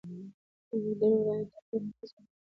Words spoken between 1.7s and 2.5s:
ناقص ګڼل کېږي.